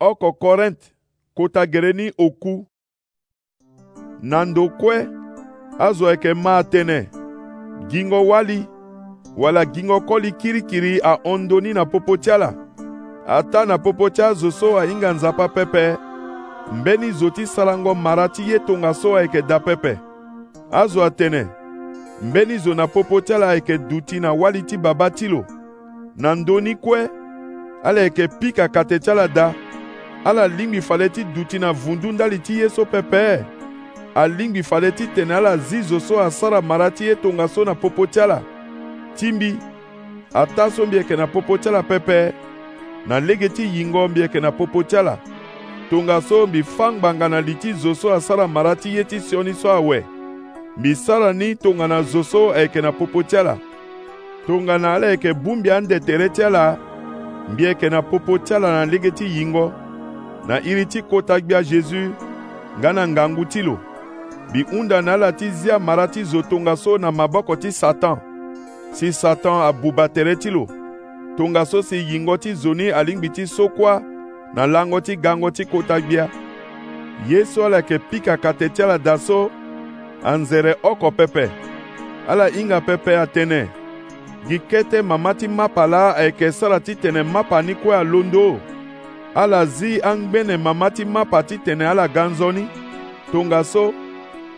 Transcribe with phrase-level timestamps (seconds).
[0.00, 0.78] ọkọ Kọrint
[1.36, 2.66] kotagere oku
[4.22, 5.06] na ndokwe
[5.78, 6.98] azoyeke maa tënë
[7.90, 8.68] gingo wali
[9.36, 12.48] wala gingo koli kirikiri ondoni na popo tiala
[13.26, 15.96] ata na popo ti azo so ahinga nzapa pepe
[16.72, 19.98] mbeni zo ti salango mara ti ye tongaso so ayeke da pepe
[20.72, 21.46] azo atene
[22.22, 24.76] mbeni zo na popo ayeke duti na wali ti
[25.14, 25.44] ti lo
[26.16, 27.08] na ndöni kue
[27.84, 29.54] ala yeke pikakate ti ala da
[30.24, 33.44] ala lingbifale ti duti na vundu ndali ti ye so pepe
[34.14, 38.20] alingbi fale ti tene ala zizo so asara mara ti ye tongaso na popo ti
[38.20, 38.42] ala
[39.16, 39.58] ti mbi
[40.34, 42.32] ata so mbi yeke na popo ti ala pepe
[43.06, 45.18] na lege ti yingo mbi yeke na popo ti ala
[45.90, 49.70] tongaso mbi fangbanga na li ti zo so asara mara ti ye ti sioni so
[49.70, 50.04] awe
[50.76, 53.58] mbi sara ni tongana zo so ayeke na popo ti ala
[54.46, 56.78] tongana ala yeke bu mbi andere ti ala
[57.52, 59.72] mbi yeke na popo ti ala na lege ti yingo
[60.48, 62.12] na iri ti kota gbia jésus
[62.78, 63.78] nga na ngangu ti lo
[64.50, 68.18] mbi hunda na ala ti zia mara ti zo tongaso na maboko ti satan
[68.92, 70.66] si satan abuba tere ti lo
[71.36, 74.02] tongaso si yingo ti zo ni alingbi ti sokua
[74.54, 76.28] na lango ti gango ti kota gbia
[77.28, 79.50] ye so ala yeke pikaka tene ti ala daso
[80.24, 81.48] anzere oko pepe
[82.28, 83.62] ala hinga pepe atënë
[84.48, 88.60] gi kete mama ti mapa la ayeke sara titene mapa ni kue alondo
[89.34, 92.68] ala zi angbene mama ti mapa ti tene ala ga nzoni
[93.32, 93.90] tongaso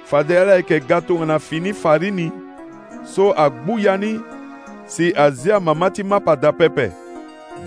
[0.04, 2.30] fade ala yeke ga tongana fini fari ni
[3.04, 4.20] so agbu ya ni
[4.86, 6.92] si azia mama ti mapa dapepe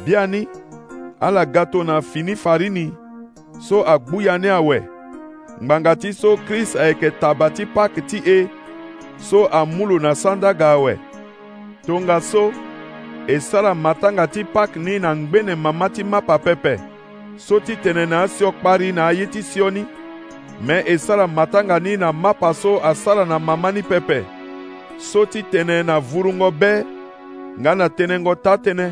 [0.06, 0.46] bia ni
[1.20, 2.94] ala ga tongana fini fari ni
[3.60, 4.84] so agbu ya ni awe
[5.64, 8.48] ngbanga ti so krist ayeke taba ti pâke ti e
[9.18, 11.00] so amulu na sandaga awe
[11.86, 12.54] tongaso
[13.28, 16.89] e sara matanga ti pâke ni na ngbene mama ti mapa pepe
[17.48, 19.86] so titene na asiokpari na aye ti sioni
[20.66, 24.26] me e sara matangani na mapa so asara na mama ni pepe
[24.98, 26.86] so ti tene na vurungo be
[27.60, 28.90] nga na tenengo ta tënë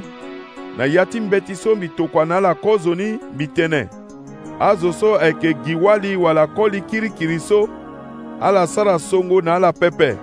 [0.78, 3.90] na ya ti mbeti so mbi tokua na ala kozo ni mbi tene
[4.60, 7.68] azo so ayeke gi wali wala koli kirikiri so
[8.42, 10.16] ala sara songo na ala pepe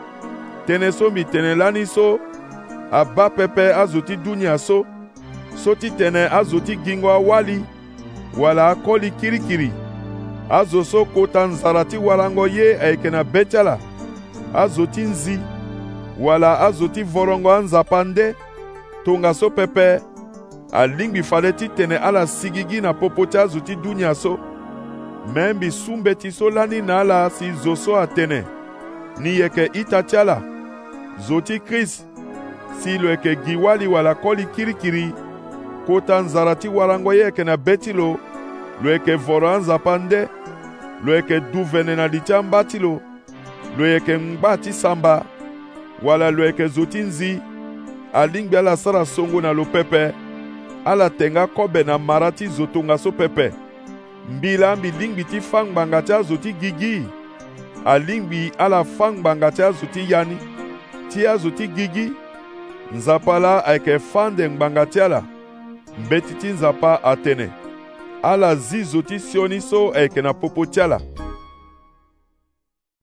[0.68, 2.18] tënë so mbi tene lani so
[2.92, 4.84] abâ pepe azo ti dunia so
[5.64, 7.64] so ti tene azo ti gingo awali
[8.38, 9.70] wala akoli kirikiri
[10.50, 13.78] azo so kota nzala ti warango ye ayeke na be ti ala
[14.54, 15.38] azo ti nzi
[16.20, 18.34] wala azo ti vorongo anzapa nde
[19.04, 20.00] tongaso pepe
[20.72, 24.38] alingbi fade titene ala sigi gi na popo ti azo ti dunia so
[25.34, 28.44] me mbi su mbeti so lani na ala si zo so atene
[29.20, 30.42] ni yeke ita ti ala
[31.28, 32.04] zo ti krist
[32.80, 35.12] si lo yeke gi wali wala koli kirikiri
[35.86, 38.16] kota nzara ti warango ye yeke na be ti lo
[38.82, 40.28] lo yeke voro anzapa nde
[41.04, 43.00] lo yeke duvene na li ti amba ti lo
[43.78, 45.24] lo yeke ngba ti samba
[46.02, 47.38] wala lo yeke zo ti nzi
[48.12, 50.12] alingbi ala sara songo na lo pepe
[50.84, 53.52] ala tenga kobe na mara ti zo tongaso pepe
[54.36, 57.02] mbi la ambi lingbi ti fangbanga ti azo ti gigi
[57.84, 60.36] alingbi ala fangbanga ti azo ti yani
[61.08, 62.12] ti azo ti gigi
[62.94, 65.22] nzapa la ayeke fandengbanga ti ala
[65.98, 67.48] mbeti ti nzapa atene
[68.22, 71.13] ala zi zo ti sioni so ayeke na popo ti ala